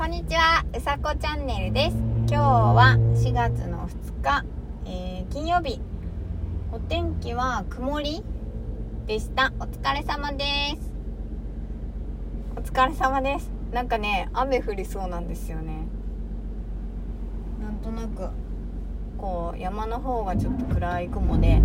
[0.00, 1.96] こんにちは、うさこチャンネルです。
[2.26, 4.46] 今日は4月の2日、
[4.86, 5.78] えー、金曜日。
[6.72, 8.24] お天気は曇り
[9.06, 9.52] でした。
[9.60, 10.44] お疲れ様で
[10.80, 10.90] す。
[12.56, 13.50] お疲れ様です。
[13.74, 15.86] なんかね、雨降りそうなんですよね。
[17.60, 18.30] なんとなく、
[19.18, 21.60] こう、山の方がちょっと暗い雲で、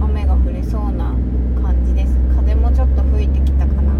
[0.00, 1.16] 雨が降りそうな
[1.60, 2.16] 感じです。
[2.36, 3.92] 風もちょっと吹いてきたかな。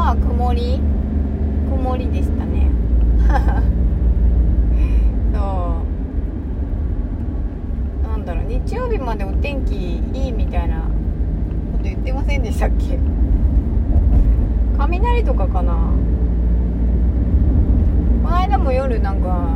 [0.00, 0.80] 昼間は曇り
[1.68, 2.70] 曇りでしたね。
[5.32, 5.76] そ
[8.04, 8.08] う。
[8.08, 10.76] なんだろう日曜日までお天気いいみたいな
[11.72, 12.98] こと言ってませんでしたっけ？
[14.78, 15.74] 雷とかかな？
[18.22, 19.48] この間も夜なんか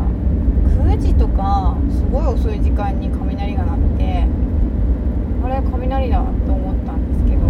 [0.86, 4.26] 9時とかすごい遅い時間に雷が鳴って
[5.44, 7.42] あれ雷だと思ったんですけど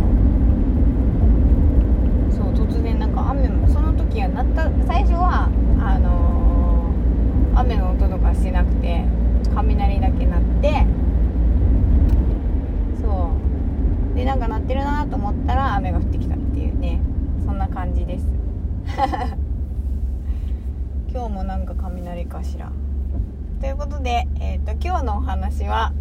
[2.30, 5.48] そう突然なんか雨もその時はなった最初は
[5.80, 9.04] あのー雨の音とかしてなくて
[9.54, 10.84] 雷だけ鳴って
[13.00, 13.30] そ
[14.14, 17.00] うでなんか鳴ってるなと思ったら雨が降ってきたっていうね
[17.46, 18.26] そんな感じです
[21.10, 22.70] 今日もなんか雷かしら。
[23.60, 25.92] ということで、えー、と今日のお話は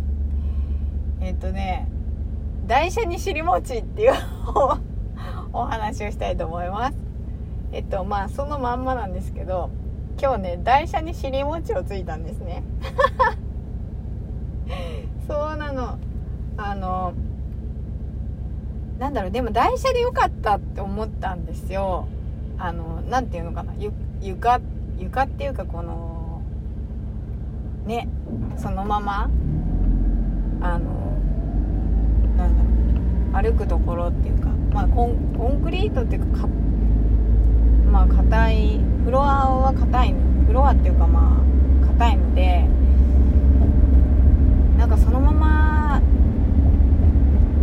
[1.22, 1.88] えっ、とね
[2.68, 4.12] 台車に尻餅っていう
[5.54, 6.98] お話をしたいと思います。
[7.72, 9.70] えっとまあそのまんまなんですけど
[10.22, 12.64] 今日ね台車に尻餅をついたんですね。
[15.28, 15.98] そうなの。
[16.58, 17.14] あの
[19.00, 22.08] なんだろうでも台車でよかったって思ったんですよ。
[22.58, 24.60] あのなんていうのかなゆ床
[24.98, 26.42] 床っていうかこの
[27.86, 28.08] ね
[28.58, 29.30] そのまま
[30.62, 31.18] あの
[32.38, 32.64] なんだ
[33.44, 36.48] ろう歩くところっていうかまあコンコンクリートっていうかか
[37.92, 40.16] まあ硬いフロアは硬い
[40.48, 41.44] フロアっていうかま
[41.84, 42.66] あ硬いので
[44.78, 46.02] なんかそのまま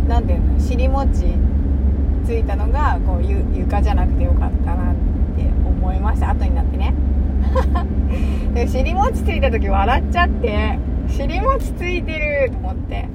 [0.07, 1.25] なんていうの尻餅
[2.25, 4.95] ついたのがこうゆ床じゃなくてよかったなっ
[5.35, 6.29] て思いました。
[6.31, 6.93] 後になってね。
[8.53, 13.07] で尻餅ついた時笑っちゃって尻餅ついてると思って。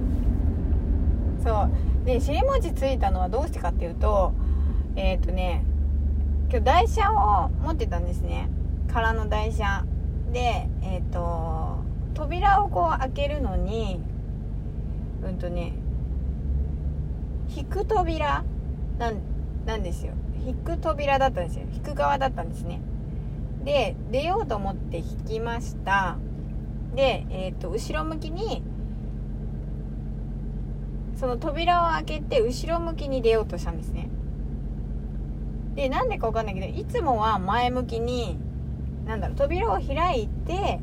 [1.45, 1.69] そ
[2.03, 2.07] う。
[2.07, 4.33] で尻餅ついたのはどうしてかっていうと
[4.97, 5.65] えっ、ー、とね
[6.51, 8.49] 今日台車を持ってたんですね。
[8.93, 9.85] 空の台車。
[10.33, 11.79] でえっ、ー、と
[12.15, 14.01] 扉をこう開けるのに
[15.23, 15.73] うんとね
[17.55, 18.45] 引く扉
[18.99, 19.17] なん
[19.67, 20.13] なんですよ。
[20.47, 21.67] 引く扉だったんですよ。
[21.73, 22.81] 引く側だったんですね。
[23.65, 26.17] で出ようと思って引きました。
[26.95, 28.63] で、えーと、後ろ向きに
[31.17, 34.09] その扉を開けて後ろ向きに出ようとしたんですね。
[35.75, 38.39] でなんでか分かんないけどいつもは前向きに
[39.05, 40.81] なんだろう扉を開いて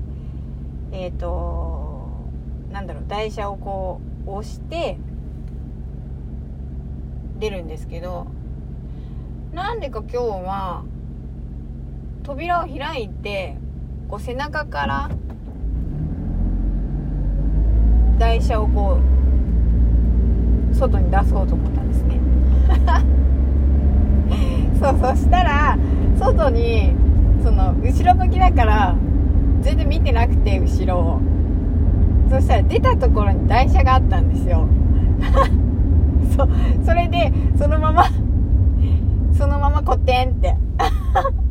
[0.92, 2.28] えっ、ー、と
[2.72, 4.98] なんだろう台車をこう押して
[7.44, 8.28] 出るんですけど
[9.54, 10.86] なんでか今日は
[12.24, 13.58] 扉を開いて
[14.08, 15.10] こう背中から
[18.18, 18.98] 台車をこ
[20.72, 22.18] う外に出そうと思ったんですね。
[24.80, 25.78] そうそしたら
[26.18, 26.94] 外に
[27.44, 28.96] その後ろ向きだから
[29.60, 31.20] 全然見てなくて後ろを。
[32.30, 34.66] そしたら出たところに台車があったんですよ。
[36.38, 36.50] そう
[36.86, 38.06] それでそのまま
[39.34, 40.56] そのままコテンって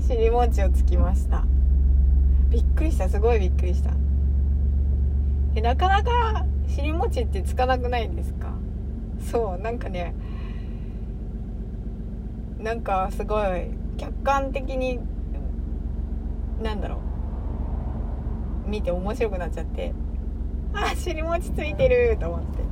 [0.00, 1.44] 尻餅をつきました。
[2.50, 3.08] びっくりした。
[3.08, 3.90] すごいびっくりした。
[5.54, 8.48] えなかなか尻餅ってつかなくないですか？
[9.20, 10.14] そうなんかね
[12.60, 15.00] なんかすごい客観的に
[16.62, 16.96] なんだろ
[18.66, 18.70] う。
[18.70, 19.92] 見て面白くなっちゃって
[20.74, 22.65] あ尻餅ついてると思って。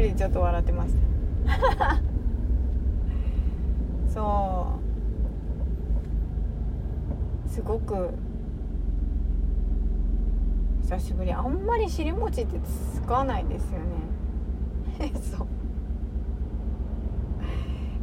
[0.00, 2.00] 人でちょっと笑ってました。
[4.12, 4.78] そ
[7.46, 7.48] う。
[7.48, 8.10] すごく
[10.82, 11.32] 久しぶり。
[11.32, 12.58] あんまり尻餅って
[12.94, 15.12] 使わないですよね。
[15.36, 15.46] そう。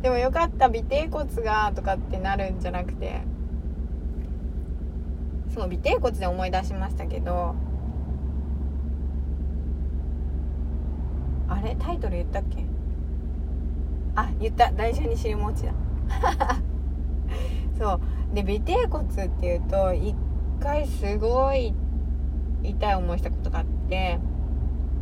[0.01, 3.21] でもよかった尾てい骨がとかってなるんじゃなくて。
[5.53, 7.55] そう尾てい骨で思い出しましたけど。
[11.49, 11.75] あれ？
[11.79, 12.63] タイトル言ったっけ？
[14.15, 14.71] あ言った。
[14.71, 15.73] 台車に尻餅だ。
[17.77, 17.99] そう。
[18.33, 20.15] で尾てい骨っていうと一
[20.59, 21.73] 回すごい
[22.61, 24.19] 痛い思いしたことがあって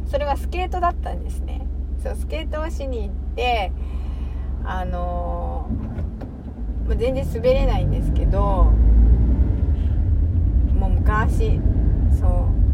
[0.05, 1.67] それはスケートだったんですね。
[2.01, 3.71] そうスケートをしに行って
[4.63, 5.67] あの
[6.87, 8.71] まあ、全然滑れないんですけど
[10.79, 11.59] もう昔
[12.17, 12.66] そう。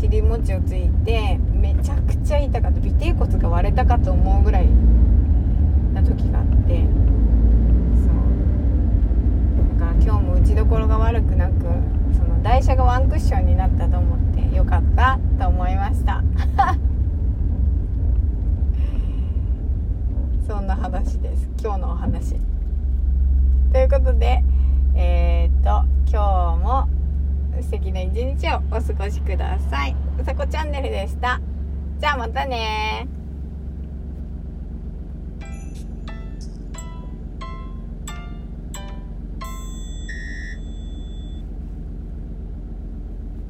[0.00, 2.78] 尻餅をついてめちゃくちゃ痛かった。
[2.80, 4.66] 尾てい骨が割れたかと思うぐらい
[5.92, 6.84] な時があって。
[7.94, 8.14] そう。
[9.78, 11.52] だから今日も打ちどころが悪くなく
[12.16, 16.22] その台車がワンクッションになったと思ってよかったと思いました。
[20.46, 21.48] そんな話です。
[21.62, 22.36] 今日のお話。
[23.72, 24.44] ということで
[24.94, 26.88] えー、っと今日も
[27.62, 29.96] 素敵な一日をお過ごしください。
[30.20, 31.40] うさこチャンネルでした。
[32.00, 33.06] じゃあまたね